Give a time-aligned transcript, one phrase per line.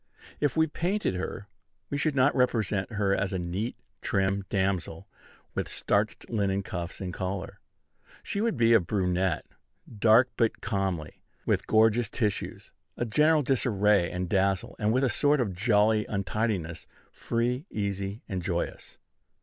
[0.39, 1.47] If we painted her,
[1.91, 5.07] we should not represent her as a neat, trim damsel,
[5.53, 7.59] with starched linen cuffs and collar:
[8.23, 9.45] she would be a brunette,
[9.99, 15.39] dark but comely, with gorgeous tissues, a general disarray and dazzle, and with a sort
[15.39, 18.97] of jolly untidiness, free, easy, and joyous.